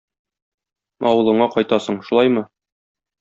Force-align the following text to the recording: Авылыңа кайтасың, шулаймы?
Авылыңа 1.09 1.47
кайтасың, 1.57 1.99
шулаймы? 2.09 2.45